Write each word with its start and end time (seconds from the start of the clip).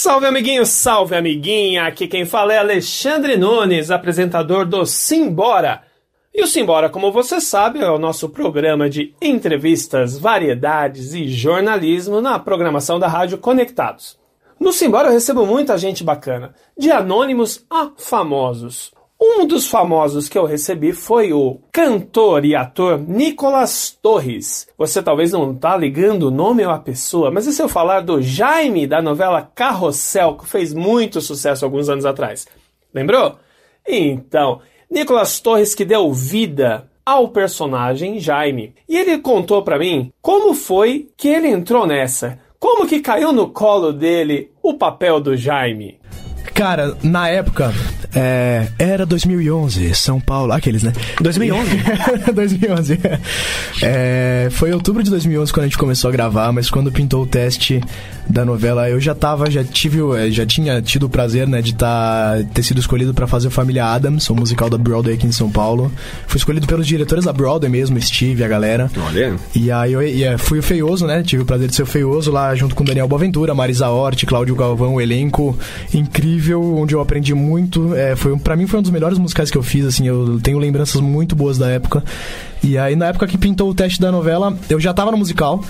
Salve 0.00 0.26
amiguinho, 0.26 0.64
salve 0.64 1.16
amiguinha! 1.16 1.84
Aqui 1.84 2.06
quem 2.06 2.24
fala 2.24 2.52
é 2.52 2.58
Alexandre 2.58 3.36
Nunes, 3.36 3.90
apresentador 3.90 4.64
do 4.64 4.86
Simbora. 4.86 5.82
E 6.32 6.40
o 6.40 6.46
Simbora, 6.46 6.88
como 6.88 7.10
você 7.10 7.40
sabe, 7.40 7.80
é 7.80 7.90
o 7.90 7.98
nosso 7.98 8.28
programa 8.28 8.88
de 8.88 9.12
entrevistas, 9.20 10.16
variedades 10.16 11.14
e 11.14 11.26
jornalismo 11.26 12.20
na 12.20 12.38
programação 12.38 13.00
da 13.00 13.08
Rádio 13.08 13.38
Conectados. 13.38 14.16
No 14.60 14.72
Simbora 14.72 15.08
eu 15.08 15.12
recebo 15.12 15.44
muita 15.44 15.76
gente 15.76 16.04
bacana, 16.04 16.54
de 16.78 16.92
anônimos 16.92 17.66
a 17.68 17.90
famosos. 17.96 18.92
Um 19.20 19.44
dos 19.48 19.68
famosos 19.68 20.28
que 20.28 20.38
eu 20.38 20.44
recebi 20.44 20.92
foi 20.92 21.32
o 21.32 21.58
cantor 21.72 22.44
e 22.44 22.54
ator 22.54 23.00
Nicolas 23.00 23.90
Torres. 23.90 24.68
Você 24.78 25.02
talvez 25.02 25.32
não 25.32 25.52
tá 25.52 25.76
ligando 25.76 26.28
o 26.28 26.30
nome 26.30 26.64
ou 26.64 26.70
a 26.70 26.78
pessoa, 26.78 27.28
mas 27.28 27.44
e 27.48 27.52
se 27.52 27.60
eu 27.60 27.68
falar 27.68 28.02
do 28.02 28.22
Jaime 28.22 28.86
da 28.86 29.02
novela 29.02 29.42
Carrossel, 29.42 30.36
que 30.36 30.46
fez 30.46 30.72
muito 30.72 31.20
sucesso 31.20 31.64
alguns 31.64 31.88
anos 31.88 32.04
atrás? 32.04 32.46
Lembrou? 32.94 33.36
Então, 33.86 34.60
Nicolas 34.88 35.40
Torres 35.40 35.74
que 35.74 35.84
deu 35.84 36.12
vida 36.12 36.88
ao 37.04 37.28
personagem 37.28 38.20
Jaime. 38.20 38.72
E 38.88 38.96
ele 38.96 39.18
contou 39.18 39.64
para 39.64 39.80
mim 39.80 40.12
como 40.22 40.54
foi 40.54 41.08
que 41.16 41.26
ele 41.26 41.48
entrou 41.48 41.88
nessa. 41.88 42.38
Como 42.60 42.86
que 42.86 43.00
caiu 43.00 43.32
no 43.32 43.48
colo 43.48 43.92
dele 43.92 44.52
o 44.62 44.74
papel 44.74 45.20
do 45.20 45.36
Jaime? 45.36 45.98
Cara, 46.54 46.96
na 47.02 47.28
época, 47.28 47.72
é, 48.20 48.68
era 48.76 49.06
2011, 49.06 49.94
São 49.94 50.20
Paulo, 50.20 50.52
aqueles, 50.52 50.82
né? 50.82 50.92
2011? 51.20 51.70
2011. 52.34 52.98
É, 53.80 54.48
foi 54.50 54.72
outubro 54.72 55.04
de 55.04 55.10
2011 55.10 55.52
quando 55.52 55.64
a 55.64 55.68
gente 55.68 55.78
começou 55.78 56.08
a 56.08 56.12
gravar, 56.12 56.50
mas 56.52 56.68
quando 56.68 56.90
pintou 56.90 57.22
o 57.22 57.26
teste 57.26 57.80
da 58.28 58.44
novela, 58.44 58.90
eu 58.90 59.00
já 59.00 59.14
tava, 59.14 59.48
já 59.48 59.62
tive, 59.62 60.00
é, 60.16 60.30
já 60.30 60.44
tinha 60.44 60.82
tido 60.82 61.04
o 61.04 61.08
prazer, 61.08 61.46
né, 61.46 61.62
de 61.62 61.74
tá, 61.74 62.38
ter 62.52 62.62
sido 62.62 62.80
escolhido 62.80 63.14
para 63.14 63.26
fazer 63.26 63.50
Família 63.50 63.86
Adams, 63.86 64.28
o 64.30 64.34
musical 64.34 64.68
da 64.68 64.76
Broadway 64.76 65.14
aqui 65.14 65.26
em 65.26 65.32
São 65.32 65.48
Paulo. 65.48 65.92
Fui 66.26 66.38
escolhido 66.38 66.66
pelos 66.66 66.86
diretores 66.86 67.24
da 67.24 67.32
Broadway 67.32 67.70
mesmo, 67.70 68.00
Steve, 68.00 68.42
a 68.42 68.48
galera. 68.48 68.90
Olha. 69.06 69.36
E 69.54 69.70
aí 69.70 69.92
eu 69.92 70.02
e, 70.02 70.24
é, 70.24 70.36
fui 70.36 70.58
o 70.58 70.62
feioso, 70.62 71.06
né? 71.06 71.22
Tive 71.22 71.42
o 71.42 71.46
prazer 71.46 71.68
de 71.68 71.74
ser 71.74 71.82
o 71.82 71.86
feioso 71.86 72.32
lá 72.32 72.54
junto 72.54 72.74
com 72.74 72.84
Daniel 72.84 73.06
Boaventura, 73.06 73.54
Marisa 73.54 73.88
Hort, 73.88 74.24
Cláudio 74.26 74.56
Galvão, 74.56 74.94
o 74.94 75.00
elenco 75.00 75.56
incrível, 75.94 76.76
onde 76.76 76.94
eu 76.94 77.00
aprendi 77.00 77.32
muito. 77.34 77.94
É, 77.94 78.07
foi 78.16 78.36
para 78.38 78.56
mim 78.56 78.66
foi 78.66 78.78
um 78.78 78.82
dos 78.82 78.90
melhores 78.90 79.18
musicais 79.18 79.50
que 79.50 79.58
eu 79.58 79.62
fiz, 79.62 79.84
assim, 79.84 80.06
eu 80.06 80.40
tenho 80.42 80.58
lembranças 80.58 81.00
muito 81.00 81.34
boas 81.34 81.58
da 81.58 81.68
época. 81.68 82.02
E 82.62 82.76
aí 82.76 82.96
na 82.96 83.06
época 83.06 83.26
que 83.26 83.38
pintou 83.38 83.70
o 83.70 83.74
teste 83.74 84.00
da 84.00 84.10
novela, 84.12 84.56
eu 84.68 84.80
já 84.80 84.92
tava 84.92 85.10
no 85.10 85.16
musical. 85.16 85.62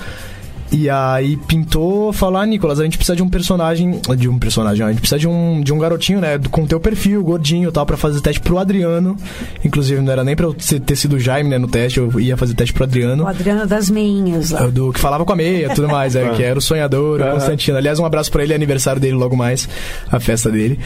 E 0.70 0.90
aí 0.90 1.36
pintou 1.36 2.12
falar, 2.12 2.42
ah, 2.42 2.46
Nicolas, 2.46 2.78
a 2.78 2.84
gente 2.84 2.98
precisa 2.98 3.16
de 3.16 3.22
um 3.22 3.28
personagem. 3.28 4.00
De 4.16 4.28
um 4.28 4.38
personagem, 4.38 4.84
a 4.84 4.90
gente 4.90 5.00
precisa 5.00 5.18
de 5.18 5.26
um, 5.26 5.62
de 5.62 5.72
um 5.72 5.78
garotinho, 5.78 6.20
né? 6.20 6.38
Com 6.50 6.66
teu 6.66 6.78
perfil, 6.78 7.22
gordinho 7.22 7.70
e 7.70 7.72
tal, 7.72 7.86
pra 7.86 7.96
fazer 7.96 8.20
teste 8.20 8.40
pro 8.40 8.58
Adriano. 8.58 9.16
Inclusive, 9.64 10.00
não 10.02 10.12
era 10.12 10.22
nem 10.22 10.36
pra 10.36 10.46
eu 10.46 10.54
ter 10.54 10.96
sido 10.96 11.16
o 11.16 11.20
Jaime, 11.20 11.48
né, 11.48 11.58
no 11.58 11.68
teste, 11.68 11.98
eu 11.98 12.20
ia 12.20 12.36
fazer 12.36 12.54
teste 12.54 12.74
pro 12.74 12.84
Adriano. 12.84 13.24
O 13.24 13.26
Adriano 13.26 13.66
das 13.66 13.88
meinhas 13.88 14.50
lá. 14.50 14.66
Do 14.66 14.92
que 14.92 15.00
falava 15.00 15.24
com 15.24 15.32
a 15.32 15.36
meia 15.36 15.70
tudo 15.74 15.88
mais, 15.88 16.14
é, 16.14 16.28
que 16.36 16.42
era 16.42 16.58
o 16.58 16.62
sonhador, 16.62 17.20
o 17.20 17.30
Constantino. 17.32 17.78
Aliás, 17.78 17.98
um 17.98 18.04
abraço 18.04 18.30
pra 18.30 18.42
ele, 18.42 18.52
é 18.52 18.56
aniversário 18.56 19.00
dele 19.00 19.14
logo 19.14 19.36
mais, 19.36 19.68
a 20.10 20.20
festa 20.20 20.50
dele. 20.50 20.78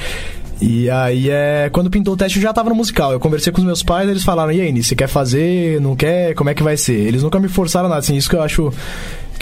E 0.63 0.89
aí 0.89 1.29
é. 1.29 1.69
Quando 1.73 1.91
pintou 1.91 2.15
o 2.15 2.17
teste 2.17 2.39
eu 2.39 2.43
já 2.43 2.53
tava 2.53 2.69
no 2.69 2.77
musical. 2.77 3.13
Eu 3.13 3.19
conversei 3.19 3.53
com 3.53 3.59
os 3.59 3.67
meus 3.67 3.83
pais, 3.83 4.09
eles 4.09 4.23
falaram, 4.23 4.53
e 4.53 4.61
aí, 4.61 4.83
você 4.83 4.95
quer 4.95 5.09
fazer? 5.09 5.81
Não 5.81 5.97
quer? 5.97 6.35
Como 6.35 6.49
é 6.51 6.55
que 6.55 6.63
vai 6.63 6.77
ser? 6.77 6.95
Eles 6.95 7.25
nunca 7.25 7.41
me 7.41 7.49
forçaram 7.49 7.89
nada, 7.89 7.99
assim, 7.99 8.17
isso 8.17 8.31
que 8.31 8.37
eu 8.37 8.43
acho 8.43 8.73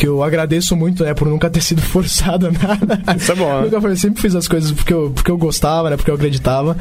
que 0.01 0.09
eu 0.09 0.23
agradeço 0.23 0.75
muito, 0.75 1.05
né, 1.05 1.13
por 1.13 1.29
nunca 1.29 1.51
ter 1.51 1.61
sido 1.61 1.83
forçado 1.93 2.47
a 2.47 2.51
nada. 2.51 3.15
Isso 3.15 3.33
é 3.33 3.35
bom, 3.35 3.53
né? 3.57 3.61
Nunca 3.65 3.81
foi, 3.83 3.95
sempre 3.97 4.23
fiz 4.23 4.35
as 4.35 4.49
coisas 4.49 4.73
porque 4.73 4.95
eu, 4.95 5.11
porque 5.11 5.31
eu 5.31 5.37
gostava, 5.37 5.91
né, 5.91 5.97
porque 5.97 6.11
eu 6.11 6.15
acreditava. 6.15 6.75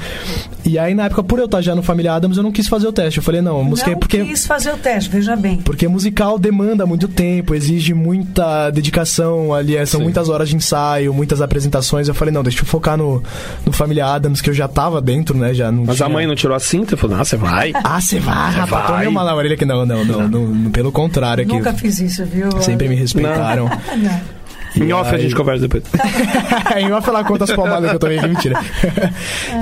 E 0.63 0.79
aí, 0.79 0.95
na 0.95 1.05
época, 1.05 1.21
por 1.21 1.37
eu 1.37 1.45
estar 1.45 1.59
já 1.61 1.75
no 1.75 1.83
Família 1.83 2.13
Adams, 2.13 2.37
eu 2.37 2.43
não 2.43 2.51
quis 2.51 2.69
fazer 2.69 2.87
o 2.87 2.93
teste. 2.93 3.17
Eu 3.17 3.23
falei, 3.23 3.41
não, 3.41 3.61
música 3.61 3.91
não 3.91 3.99
porque... 3.99 4.23
quis 4.23 4.47
fazer 4.47 4.71
o 4.71 4.77
teste, 4.77 5.09
veja 5.09 5.35
bem. 5.35 5.58
Porque 5.58 5.85
musical 5.87 6.39
demanda 6.39 6.85
muito 6.85 7.09
tempo, 7.09 7.53
exige 7.53 7.93
muita 7.93 8.69
dedicação 8.69 9.53
ali, 9.53 9.75
é, 9.75 9.85
são 9.85 9.99
Sim. 9.99 10.05
muitas 10.05 10.29
horas 10.29 10.47
de 10.47 10.55
ensaio, 10.55 11.13
muitas 11.13 11.41
apresentações. 11.41 12.08
Eu 12.08 12.13
falei, 12.13 12.33
não, 12.33 12.41
deixa 12.41 12.61
eu 12.61 12.65
focar 12.65 12.95
no, 12.97 13.21
no 13.65 13.73
Família 13.73 14.05
Adams, 14.05 14.39
que 14.39 14.49
eu 14.49 14.53
já 14.53 14.69
tava 14.69 15.02
dentro, 15.02 15.37
né, 15.37 15.53
já 15.53 15.69
não 15.69 15.83
Mas 15.83 15.97
tinha... 15.97 16.05
a 16.05 16.09
mãe 16.09 16.25
não 16.25 16.35
tirou 16.35 16.55
a 16.55 16.59
cinta? 16.59 16.95
Falou, 16.95 17.17
ah, 17.17 17.25
você 17.25 17.35
vai? 17.35 17.73
Ah, 17.83 17.99
você 17.99 18.17
vai, 18.19 18.53
Cê 18.53 18.59
rapaz, 18.59 18.83
vai. 18.83 18.93
tomei 18.93 19.08
uma 19.08 19.25
na 19.25 19.35
orelha 19.35 19.58
que 19.58 19.65
não, 19.65 19.85
não, 19.85 20.05
não, 20.05 20.27
não, 20.29 20.47
não, 20.47 20.71
pelo 20.71 20.89
contrário. 20.89 21.41
é 21.41 21.45
que 21.45 21.52
Nunca 21.52 21.73
fiz 21.73 21.99
isso, 21.99 22.23
viu? 22.25 22.49
Sempre 22.61 22.87
me 22.87 23.08
respeitaram. 23.14 23.70
Não. 23.97 24.39
Em 24.75 24.92
off 24.93 25.14
a 25.14 25.17
gente 25.17 25.36
conversa 25.36 25.67
depois. 25.67 25.83
em 26.77 26.92
off 26.92 27.08
ela 27.09 27.23
conta 27.23 27.43
as 27.43 27.52
palmadas 27.52 27.89
que 27.89 27.95
eu 27.95 27.99
tomei, 27.99 28.20
que 28.20 28.27
mentira. 28.27 28.59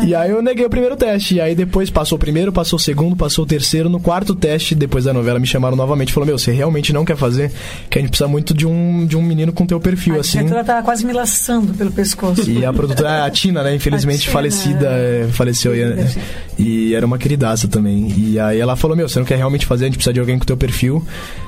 e 0.05 0.13
aí 0.13 0.31
eu 0.31 0.41
neguei 0.41 0.65
o 0.65 0.69
primeiro 0.69 0.95
teste. 0.95 1.35
E 1.35 1.41
aí 1.41 1.55
depois 1.55 1.89
passou 1.89 2.17
o 2.17 2.19
primeiro, 2.19 2.51
passou 2.51 2.77
o 2.77 2.79
segundo, 2.79 3.15
passou 3.15 3.45
o 3.45 3.47
terceiro. 3.47 3.89
No 3.89 3.99
quarto 3.99 4.35
teste, 4.35 4.75
depois 4.75 5.05
da 5.05 5.13
novela, 5.13 5.39
me 5.39 5.47
chamaram 5.47 5.75
novamente 5.75 6.09
e 6.09 6.13
falou: 6.13 6.27
Meu, 6.27 6.37
você 6.37 6.51
realmente 6.51 6.91
não 6.91 7.05
quer 7.05 7.15
fazer? 7.15 7.51
Que 7.89 7.99
a 7.99 8.01
gente 8.01 8.09
precisa 8.09 8.27
muito 8.27 8.53
de 8.53 8.67
um, 8.67 9.05
de 9.05 9.15
um 9.15 9.21
menino 9.21 9.51
com 9.53 9.65
teu 9.65 9.79
perfil, 9.79 10.15
A 10.15 10.19
assim. 10.19 10.39
diretora 10.39 10.63
tava 10.63 10.83
quase 10.83 11.05
me 11.05 11.13
laçando 11.13 11.73
pelo 11.73 11.91
pescoço. 11.91 12.49
E 12.49 12.65
a 12.65 12.73
produtora, 12.73 13.25
a 13.25 13.31
Tina, 13.31 13.63
né? 13.63 13.75
Infelizmente 13.75 14.17
A 14.17 14.21
Tina, 14.23 14.33
falecida, 14.33 14.87
é, 14.89 15.27
faleceu. 15.31 15.75
E, 15.75 16.07
sim. 16.07 16.19
E 16.57 16.93
era 16.93 17.05
uma 17.05 17.17
queridaça 17.17 17.67
também. 17.67 18.11
E 18.17 18.39
aí 18.39 18.59
ela 18.59 18.75
falou: 18.75 18.95
Meu, 18.97 19.07
você 19.07 19.19
não 19.19 19.25
quer 19.25 19.37
realmente 19.37 19.65
fazer? 19.65 19.85
A 19.85 19.87
gente 19.87 19.97
precisa 19.97 20.13
de 20.13 20.19
alguém 20.19 20.39
com 20.39 20.45
teu 20.45 20.57
perfil. 20.57 21.03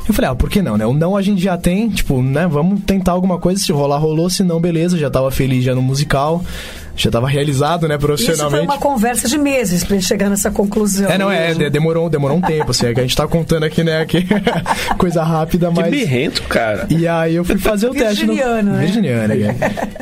Eu 0.08 0.14
falei: 0.14 0.30
Ah, 0.30 0.36
por 0.36 0.50
que 0.50 0.62
não, 0.62 0.78
né? 0.78 0.86
O 0.86 0.94
não 0.94 1.16
a 1.16 1.22
gente 1.22 1.42
já 1.42 1.58
tem, 1.58 1.90
tipo, 1.90 2.22
né? 2.22 2.47
Vamos 2.47 2.81
tentar 2.81 3.14
alguma 3.14 3.40
coisa. 3.40 3.62
Se 3.62 3.72
rolar, 3.72 3.98
rolou. 3.98 4.30
Se 4.30 4.44
não, 4.44 4.59
beleza. 4.59 4.98
Já 4.98 5.09
tava 5.09 5.31
feliz 5.31 5.64
já 5.64 5.74
no 5.74 5.81
musical. 5.81 6.44
Já 7.04 7.12
tava 7.12 7.28
realizado, 7.28 7.88
né? 7.88 7.96
Isso 7.96 8.06
foi 8.08 8.16
Profissionalmente. 8.18 8.66
uma 8.66 8.78
conversa 8.78 9.28
de 9.28 9.38
meses 9.38 9.84
pra 9.84 9.96
gente 9.96 10.06
chegar 10.08 10.30
nessa 10.30 10.52
conclusão. 10.52 11.10
É, 11.10 11.18
não, 11.18 11.32
é, 11.32 11.54
de- 11.54 11.70
demorou, 11.70 12.10
demorou 12.10 12.38
um 12.38 12.42
tempo, 12.42 12.72
assim, 12.72 12.88
é 12.88 12.94
que 12.94 13.00
a 13.00 13.04
gente 13.04 13.16
tá 13.16 13.28
contando 13.28 13.64
aqui, 13.64 13.84
né, 13.84 14.02
aqui, 14.02 14.26
coisa 14.98 15.24
rápida, 15.24 15.70
Que 15.70 15.82
mas... 15.82 15.92
birrento, 15.92 16.44
cara. 16.44 16.86
E 16.90 17.08
aí 17.08 17.36
eu 17.36 17.44
fui 17.46 17.58
fazer 17.58 17.88
o 17.88 17.92
teste. 17.94 18.26
no- 18.26 18.34
Virginiano, 18.34 18.72
né? 18.74 18.80
Virginiano, 18.86 19.34
é. 19.34 19.56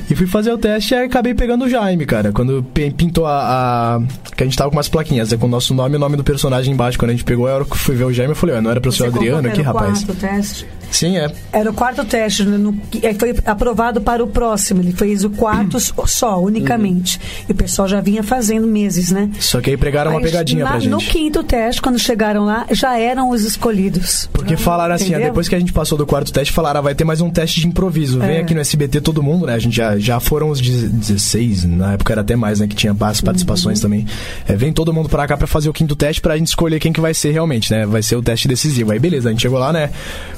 E 0.09 0.15
fui 0.15 0.25
fazer 0.27 0.51
o 0.51 0.57
teste 0.57 0.93
e 0.93 0.97
aí 0.97 1.05
acabei 1.05 1.33
pegando 1.33 1.65
o 1.65 1.69
Jaime, 1.69 2.05
cara. 2.05 2.31
Quando 2.31 2.63
pintou 2.73 3.25
a, 3.25 3.97
a- 3.97 4.01
Que 4.35 4.43
a 4.43 4.45
gente 4.45 4.57
tava 4.57 4.69
com 4.69 4.75
umas 4.77 4.87
plaquinhas, 4.89 5.31
né, 5.31 5.37
com 5.37 5.45
o 5.45 5.49
nosso 5.49 5.73
nome 5.73 5.93
e 5.93 5.97
o 5.97 5.99
nome 5.99 6.15
do 6.17 6.23
personagem 6.23 6.73
embaixo. 6.73 6.97
Quando 6.97 7.11
a 7.11 7.13
gente 7.13 7.23
pegou, 7.23 7.47
que 7.65 7.77
fui 7.77 7.95
ver 7.95 8.05
o 8.05 8.13
Jaime, 8.13 8.31
eu 8.31 8.35
falei, 8.35 8.59
não 8.61 8.71
era 8.71 8.79
pra 8.81 8.91
ser 8.91 8.97
Você 8.99 9.03
o 9.03 9.07
Adriano 9.15 9.41
que 9.43 9.47
aqui, 9.49 9.61
era 9.61 9.69
o 9.69 9.73
rapaz. 9.73 10.03
quarto 10.03 10.19
teste. 10.19 10.65
Sim, 10.91 11.17
é. 11.17 11.31
Era 11.51 11.69
o 11.69 11.73
quarto 11.73 12.03
teste, 12.05 12.43
né, 12.45 12.57
no- 12.57 12.79
aí 13.03 13.13
foi 13.13 13.35
aprovado 13.45 14.01
para 14.01 14.23
o 14.23 14.27
próximo. 14.27 14.81
Ele 14.81 14.91
fez 14.93 15.23
o 15.23 15.29
quarto 15.29 15.77
só, 16.07 16.39
unicamente. 16.41 17.19
E 17.47 17.51
o 17.51 17.55
pessoal 17.55 17.87
já 17.87 17.99
vinha 18.01 18.23
fazendo 18.23 18.65
meses, 18.67 19.11
né? 19.11 19.29
Só 19.39 19.59
que 19.61 19.69
aí 19.69 19.77
pregaram 19.77 20.11
uma 20.11 20.19
Aí, 20.19 20.25
pegadinha 20.25 20.63
na- 20.63 20.71
pra 20.71 20.79
gente. 20.79 20.89
No 20.91 20.97
quinto 20.99 21.43
teste, 21.43 21.81
quando 21.81 21.99
chegaram 21.99 22.45
lá, 22.45 22.65
já 22.71 22.97
eram 22.97 23.29
os 23.29 23.43
escolhidos. 23.43 24.29
Porque 24.33 24.55
falaram 24.57 24.95
assim, 24.95 25.07
Entendeu? 25.09 25.27
depois 25.27 25.47
que 25.49 25.55
a 25.55 25.59
gente 25.59 25.73
passou 25.73 25.97
do 25.97 26.05
quarto 26.05 26.31
teste, 26.31 26.53
falaram, 26.53 26.79
ah, 26.79 26.83
vai 26.83 26.95
ter 26.95 27.03
mais 27.03 27.21
um 27.21 27.29
teste 27.29 27.59
de 27.61 27.67
improviso. 27.67 28.19
Vem 28.19 28.37
É. 28.37 28.41
aqui 28.41 28.53
no 28.53 28.61
SBT 28.61 29.01
todo 29.01 29.21
mundo, 29.21 29.45
né? 29.45 29.53
A 29.53 29.59
gente 29.59 29.75
já, 29.75 29.97
já 29.97 30.19
foram 30.19 30.49
os 30.49 30.59
16, 30.61 31.63
na 31.65 31.93
época 31.93 32.13
era 32.13 32.21
até 32.21 32.35
mais, 32.35 32.59
né? 32.59 32.67
Que 32.67 32.75
tinha 32.75 32.95
as 32.99 33.21
participações 33.21 33.79
também. 33.79 34.05
É, 34.47 34.55
vem 34.55 34.71
todo 34.73 34.93
mundo 34.93 35.09
pra 35.09 35.27
cá 35.27 35.35
pra 35.37 35.47
fazer 35.47 35.69
o 35.69 35.73
quinto 35.73 35.95
teste 35.95 36.21
pra 36.21 36.37
gente 36.37 36.47
escolher 36.47 36.79
quem 36.79 36.91
que 36.93 37.01
vai 37.01 37.13
ser 37.13 37.31
realmente, 37.31 37.71
né? 37.71 37.85
Vai 37.85 38.01
ser 38.01 38.15
o 38.15 38.21
teste 38.21 38.47
decisivo. 38.47 38.91
Aí 38.91 38.99
beleza, 38.99 39.29
a 39.29 39.31
gente 39.31 39.41
chegou 39.41 39.59
lá, 39.59 39.71
né? 39.73 39.89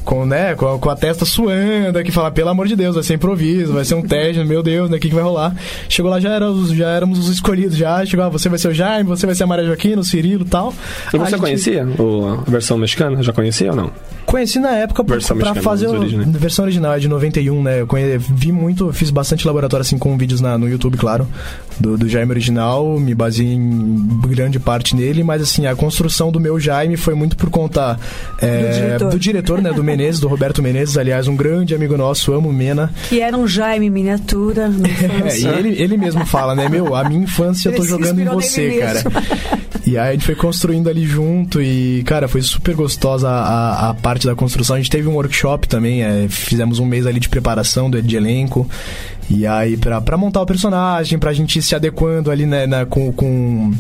Com, 0.04 0.26
né, 0.26 0.39
com, 0.58 0.76
a, 0.76 0.80
com 0.80 0.90
a 0.90 0.96
testa 0.96 1.26
suando, 1.26 1.98
aqui 2.00 2.12
falar, 2.12 2.32
pelo 2.32 2.50
amor 2.50 2.68
de 2.68 2.76
Deus, 2.76 2.96
vai 2.96 3.04
ser 3.04 3.16
improviso, 3.16 3.74
vai 3.74 3.86
ser 3.86 3.96
um 3.96 4.02
teste, 4.02 4.44
meu 4.44 4.62
Deus, 4.64 4.90
né? 4.90 4.98
O 4.98 5.00
que, 5.00 5.10
que 5.10 5.16
vai 5.16 5.24
rolar? 5.24 5.56
Chegou 5.88 6.10
lá, 6.12 6.20
já, 6.20 6.30
era 6.34 6.50
os- 6.52 6.72
já 6.72 6.90
éramos 6.90 7.20
os 7.20 7.30
escolhidos, 7.30 7.76
já. 7.78 8.06
Chegou, 8.06 8.26
ah, 8.26 8.30
você 8.30 8.50
vai 8.50 8.58
ser 8.60 8.68
o 8.70 8.74
Jaime, 8.74 9.08
você 9.08 9.26
vai 9.26 9.36
ser 9.36 9.44
a 9.44 9.48
Maria 9.48 9.66
Joaquina, 9.66 10.02
o 10.02 10.04
Cirilo 10.04 10.44
e 10.46 10.50
tal. 10.50 10.74
E 11.14 11.18
A 11.18 11.20
você 11.20 11.32
gente- 11.32 11.40
conhecia 11.40 11.86
o- 11.98 12.44
a 12.48 12.50
versão 12.50 12.78
mexicana? 12.78 13.22
Já 13.24 13.32
conhecia 13.34 13.70
ou 13.72 13.76
não? 13.76 13.92
Conheci 14.26 14.60
na 14.60 14.70
época 14.72 15.04
pra, 15.04 15.16
Versão 15.16 15.36
pra 15.38 15.48
mexicana, 15.50 15.64
fazer 15.64 15.88
originais. 15.88 16.30
versão 16.38 16.66
original, 16.66 16.94
é 16.94 17.00
de 17.00 17.08
91, 17.08 17.64
né? 17.64 17.82
Eu 17.82 17.88
conhe- 17.88 18.18
vi 18.20 18.52
muito, 18.52 18.92
fiz 18.94 19.10
bastante 19.10 19.46
laboratório 19.48 19.82
assim 19.82 19.98
com 19.98 20.16
vídeos 20.18 20.40
na, 20.40 20.56
no 20.58 20.70
YouTube, 20.70 20.98
claro, 20.98 21.28
do, 21.80 21.98
do 21.98 22.10
Jaime 22.10 22.32
original, 22.32 23.00
me 23.00 23.16
baseei 23.16 23.54
em 23.54 24.20
grande 24.28 24.60
parte 24.60 24.96
nele, 24.96 25.24
mas 25.24 25.42
assim, 25.42 25.66
a 25.66 25.76
construção 25.76 26.32
do 26.32 26.40
meu 26.40 26.60
Jaime 26.60 26.98
foi 26.98 27.14
muito 27.14 27.36
por 27.38 27.50
conta 27.50 27.98
é, 28.42 28.62
Do 28.62 28.74
diretor. 28.74 29.10
do 29.12 29.20
diretor, 29.20 29.62
né? 29.62 29.72
Do 29.72 29.84
Menezes, 29.84 30.20
do 30.20 30.28
Roberto 30.28 30.62
Menezes, 30.62 30.98
aliás, 30.98 31.28
um 31.28 31.36
grande 31.36 31.74
amigo 31.74 31.98
nosso, 31.98 32.34
amo 32.34 32.52
Mena. 32.52 32.92
Que 33.08 33.22
era 33.22 33.38
um 33.38 33.48
Jaime 33.48 33.90
miniatura. 33.90 34.70
É, 35.30 35.38
e 35.38 35.48
ele, 35.48 35.82
ele 35.82 35.98
mesmo 35.98 36.26
fala, 36.26 36.56
né, 36.56 36.68
meu, 36.70 36.96
a 36.96 37.04
minha 37.08 37.24
infância 37.24 37.70
eu 37.70 37.76
tô 37.76 37.86
jogando 37.86 38.20
em 38.20 38.26
você, 38.26 38.80
cara. 38.80 39.04
E 39.86 39.98
aí 39.98 40.10
a 40.10 40.12
gente 40.12 40.26
foi 40.26 40.36
construindo 40.36 40.88
ali 40.88 41.06
junto 41.06 41.62
e, 41.62 42.04
cara, 42.04 42.28
foi 42.28 42.42
super 42.42 42.76
gostosa 42.76 43.28
a, 43.28 43.90
a 43.90 43.94
parte 43.94 44.28
da 44.28 44.36
construção. 44.36 44.76
A 44.76 44.80
gente 44.80 44.90
teve 44.90 45.08
um 45.08 45.14
workshop 45.14 45.68
também, 45.68 46.04
é, 46.04 46.28
fizemos 46.30 46.80
um 46.80 46.86
mês 46.86 47.08
ali 47.08 47.20
de 47.20 47.28
preparação 47.28 47.90
do, 47.90 48.02
de 48.02 48.16
elenco. 48.16 48.70
E 49.30 49.46
aí, 49.46 49.78
pra, 49.78 50.02
pra 50.02 50.18
montar 50.18 50.42
o 50.42 50.46
personagem, 50.46 51.20
pra 51.20 51.34
gente 51.34 51.60
ir 51.60 51.62
se 51.62 51.76
adequando 51.76 52.32
ali, 52.32 52.46
né, 52.46 52.66
na- 52.66 52.86
com, 52.86 53.14
com, 53.14 53.72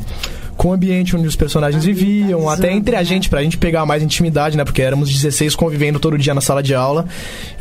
com 0.55 0.67
o 0.69 0.73
ambiente 0.73 1.15
onde 1.15 1.27
os 1.27 1.35
personagens 1.35 1.83
viviam, 1.83 2.47
até 2.47 2.71
entre 2.71 2.95
a 2.95 3.01
gente, 3.01 3.29
pra 3.29 3.41
gente 3.41 3.57
pegar 3.57 3.85
mais 3.85 4.03
intimidade, 4.03 4.55
né? 4.55 4.63
Porque 4.63 4.81
éramos 4.81 5.09
16 5.09 5.55
convivendo 5.55 5.99
todo 5.99 6.17
dia 6.17 6.33
na 6.33 6.41
sala 6.41 6.61
de 6.61 6.75
aula. 6.75 7.07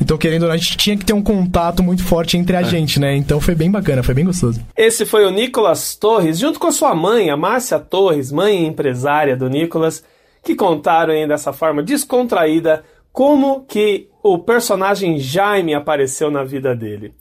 Então, 0.00 0.18
querendo 0.18 0.42
ou 0.42 0.48
não, 0.48 0.54
a 0.54 0.58
gente 0.58 0.76
tinha 0.76 0.96
que 0.96 1.04
ter 1.04 1.12
um 1.12 1.22
contato 1.22 1.82
muito 1.82 2.02
forte 2.04 2.36
entre 2.36 2.56
a 2.56 2.60
é. 2.60 2.64
gente, 2.64 3.00
né? 3.00 3.16
Então 3.16 3.40
foi 3.40 3.54
bem 3.54 3.70
bacana, 3.70 4.02
foi 4.02 4.14
bem 4.14 4.24
gostoso. 4.24 4.60
Esse 4.76 5.06
foi 5.06 5.24
o 5.24 5.30
Nicolas 5.30 5.94
Torres, 5.94 6.38
junto 6.38 6.58
com 6.58 6.66
a 6.66 6.72
sua 6.72 6.94
mãe, 6.94 7.30
a 7.30 7.36
Márcia 7.36 7.78
Torres, 7.78 8.30
mãe 8.30 8.66
empresária 8.66 9.36
do 9.36 9.48
Nicolas, 9.48 10.04
que 10.44 10.54
contaram 10.54 11.14
aí 11.14 11.26
dessa 11.26 11.52
forma 11.52 11.82
descontraída 11.82 12.84
como 13.12 13.62
que 13.62 14.08
o 14.22 14.38
personagem 14.38 15.18
Jaime 15.18 15.72
apareceu 15.74 16.30
na 16.30 16.44
vida 16.44 16.74
dele. 16.76 17.12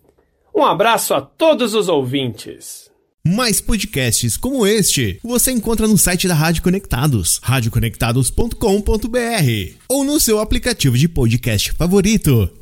Um 0.57 0.65
abraço 0.65 1.13
a 1.13 1.21
todos 1.21 1.75
os 1.75 1.87
ouvintes. 1.87 2.89
Mais 3.23 3.61
podcasts 3.61 4.35
como 4.35 4.65
este 4.65 5.19
você 5.23 5.51
encontra 5.51 5.87
no 5.87 5.99
site 5.99 6.27
da 6.27 6.33
Rádio 6.33 6.63
Conectados, 6.63 7.39
radioconectados.com.br 7.43 9.75
ou 9.87 10.03
no 10.03 10.19
seu 10.19 10.39
aplicativo 10.39 10.97
de 10.97 11.07
podcast 11.07 11.73
favorito. 11.73 12.57